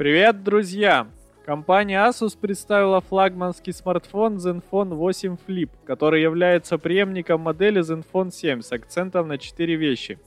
Привет, 0.00 0.42
друзья! 0.42 1.08
Компания 1.44 2.08
Asus 2.08 2.34
представила 2.40 3.02
флагманский 3.02 3.74
смартфон 3.74 4.36
Zenfone 4.36 4.94
8 4.94 5.36
Flip, 5.46 5.68
который 5.84 6.22
является 6.22 6.78
преемником 6.78 7.42
модели 7.42 7.82
Zenfone 7.82 8.30
7 8.30 8.62
с 8.62 8.72
акцентом 8.72 9.28
на 9.28 9.36
4 9.36 9.76
вещи. 9.76 10.18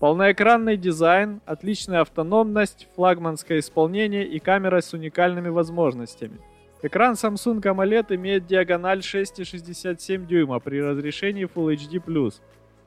Полноэкранный 0.00 0.78
дизайн, 0.78 1.42
отличная 1.44 2.00
автономность, 2.00 2.88
флагманское 2.96 3.58
исполнение 3.58 4.26
и 4.26 4.38
камера 4.38 4.80
с 4.80 4.94
уникальными 4.94 5.50
возможностями. 5.50 6.38
Экран 6.82 7.12
Samsung 7.12 7.60
AMOLED 7.60 8.14
имеет 8.14 8.46
диагональ 8.46 9.00
6,67 9.00 10.24
дюйма 10.24 10.58
при 10.58 10.80
разрешении 10.80 11.46
Full 11.46 11.76
HD+. 11.76 12.32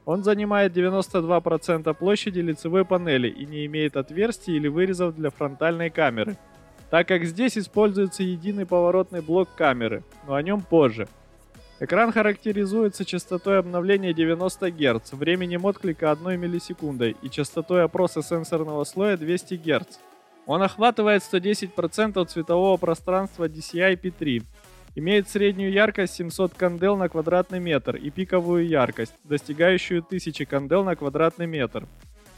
Он 0.05 0.23
занимает 0.23 0.75
92% 0.75 1.93
площади 1.93 2.39
лицевой 2.39 2.85
панели 2.85 3.27
и 3.27 3.45
не 3.45 3.65
имеет 3.65 3.95
отверстий 3.95 4.55
или 4.55 4.67
вырезов 4.67 5.15
для 5.15 5.29
фронтальной 5.29 5.89
камеры, 5.89 6.37
так 6.89 7.07
как 7.07 7.23
здесь 7.23 7.57
используется 7.57 8.23
единый 8.23 8.65
поворотный 8.65 9.21
блок 9.21 9.49
камеры, 9.55 10.03
но 10.27 10.35
о 10.35 10.41
нем 10.41 10.61
позже. 10.61 11.07
Экран 11.79 12.11
характеризуется 12.11 13.05
частотой 13.05 13.57
обновления 13.57 14.13
90 14.13 14.71
Гц, 14.71 15.13
временем 15.13 15.65
отклика 15.65 16.11
1 16.11 16.39
миллисекундой 16.39 17.15
и 17.21 17.29
частотой 17.29 17.83
опроса 17.83 18.21
сенсорного 18.21 18.83
слоя 18.83 19.17
200 19.17 19.55
Гц. 19.55 19.97
Он 20.45 20.61
охватывает 20.61 21.23
110% 21.23 22.25
цветового 22.25 22.77
пространства 22.77 23.47
DCI-P3, 23.47 24.43
Имеет 24.93 25.29
среднюю 25.29 25.71
яркость 25.71 26.15
700 26.15 26.53
кандел 26.53 26.97
на 26.97 27.07
квадратный 27.07 27.61
метр 27.61 27.95
и 27.95 28.09
пиковую 28.09 28.67
яркость, 28.67 29.13
достигающую 29.23 29.99
1000 29.99 30.45
кандел 30.45 30.83
на 30.83 30.97
квадратный 30.97 31.47
метр. 31.47 31.87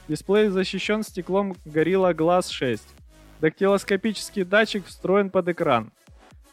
Дисплей 0.08 0.50
защищен 0.50 1.02
стеклом 1.02 1.56
Gorilla 1.66 2.14
Glass 2.14 2.52
6. 2.52 2.84
Дактилоскопический 3.42 4.44
датчик 4.44 4.86
встроен 4.86 5.32
под 5.32 5.50
экран. 5.50 5.92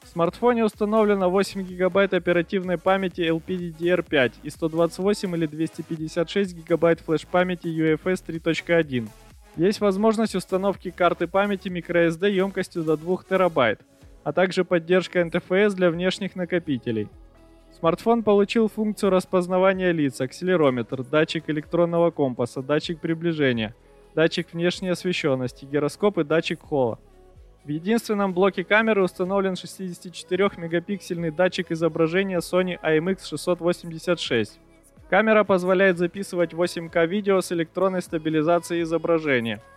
В 0.03 0.09
смартфоне 0.09 0.65
установлено 0.65 1.29
8 1.29 1.63
ГБ 1.63 2.17
оперативной 2.17 2.79
памяти 2.79 3.21
LPDDR5 3.21 4.33
и 4.43 4.49
128 4.49 5.37
или 5.37 5.47
256 5.47 6.65
ГБ 6.65 6.97
флеш-памяти 6.97 7.67
UFS 7.67 8.25
3.1. 8.27 9.09
Есть 9.57 9.81
возможность 9.81 10.35
установки 10.35 10.91
карты 10.91 11.27
памяти 11.27 11.69
microSD 11.69 12.31
емкостью 12.31 12.85
до 12.85 12.97
2 12.97 13.17
ТБ 13.29 13.83
а 14.25 14.33
также 14.33 14.65
поддержка 14.65 15.21
NTFS 15.21 15.75
для 15.75 15.91
внешних 15.91 16.37
накопителей. 16.37 17.09
Смартфон 17.79 18.23
получил 18.23 18.69
функцию 18.69 19.11
распознавания 19.11 19.93
лиц, 19.93 20.21
акселерометр, 20.21 21.05
датчик 21.05 21.49
электронного 21.49 22.11
компаса, 22.11 22.63
датчик 22.63 23.01
приближения, 23.01 23.75
датчик 24.15 24.53
внешней 24.53 24.89
освещенности, 24.89 25.65
гироскоп 25.65 26.19
и 26.19 26.25
датчик 26.25 26.61
холла. 26.61 26.99
В 27.65 27.69
единственном 27.69 28.35
блоке 28.35 28.65
камеры 28.65 29.03
установлен 29.03 29.53
64-мегапиксельный 29.53 31.31
датчик 31.31 31.71
изображения 31.71 32.39
Sony 32.39 32.79
IMX686. 32.83 34.49
Камера 35.09 35.45
позволяет 35.45 35.99
записывать 35.99 36.53
8К 36.53 37.07
видео 37.07 37.41
с 37.41 37.53
электронной 37.53 38.03
стабилизацией 38.03 38.83
изображения– 38.83 39.63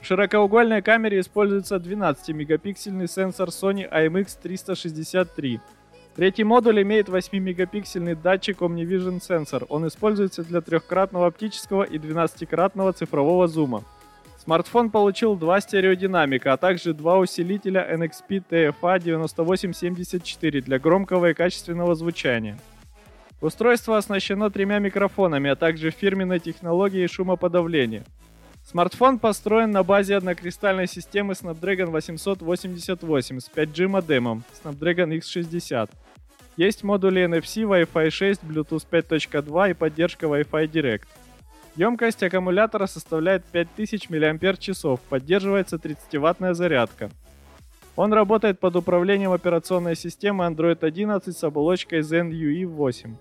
в 0.00 0.06
широкоугольной 0.06 0.82
камере 0.82 1.20
используется 1.20 1.76
12-мегапиксельный 1.76 3.08
сенсор 3.08 3.48
Sony 3.48 3.90
IMX363. 3.90 5.60
Третий 6.14 6.44
модуль 6.44 6.82
имеет 6.82 7.08
8-мегапиксельный 7.08 8.14
датчик 8.14 8.62
OmniVision 8.62 9.20
сенсор. 9.22 9.66
Он 9.68 9.86
используется 9.86 10.44
для 10.44 10.60
трехкратного 10.60 11.26
оптического 11.26 11.82
и 11.82 11.98
12-кратного 11.98 12.92
цифрового 12.92 13.48
зума. 13.48 13.84
Смартфон 14.38 14.90
получил 14.90 15.34
два 15.34 15.60
стереодинамика, 15.60 16.52
а 16.52 16.56
также 16.56 16.94
два 16.94 17.18
усилителя 17.18 17.86
NXP 17.96 18.44
TFA 18.48 19.00
9874 19.00 20.60
для 20.60 20.78
громкого 20.78 21.30
и 21.30 21.34
качественного 21.34 21.94
звучания. 21.94 22.58
Устройство 23.40 23.98
оснащено 23.98 24.50
тремя 24.50 24.78
микрофонами, 24.78 25.50
а 25.50 25.56
также 25.56 25.90
фирменной 25.90 26.38
технологией 26.38 27.08
шумоподавления– 27.08 28.04
Смартфон 28.68 29.20
построен 29.20 29.70
на 29.70 29.84
базе 29.84 30.16
однокристальной 30.16 30.88
системы 30.88 31.34
Snapdragon 31.34 31.86
888 31.90 33.38
с 33.38 33.48
5G 33.48 33.86
модемом 33.86 34.42
Snapdragon 34.60 35.16
X60. 35.16 35.88
Есть 36.56 36.82
модули 36.82 37.24
NFC, 37.24 37.62
Wi-Fi 37.62 38.10
6, 38.10 38.42
Bluetooth 38.42 38.84
5.2 38.90 39.70
и 39.70 39.74
поддержка 39.74 40.26
Wi-Fi 40.26 40.68
Direct. 40.68 41.06
Емкость 41.76 42.24
аккумулятора 42.24 42.86
составляет 42.86 43.44
5000 43.44 44.10
мАч, 44.10 44.98
поддерживается 45.08 45.76
30-ваттная 45.76 46.54
зарядка. 46.54 47.10
Он 47.94 48.12
работает 48.12 48.58
под 48.58 48.74
управлением 48.74 49.30
операционной 49.30 49.94
системы 49.94 50.44
Android 50.44 50.84
11 50.84 51.36
с 51.36 51.44
оболочкой 51.44 52.00
Zen 52.00 52.30
UI 52.30 52.66
8. 52.66 53.14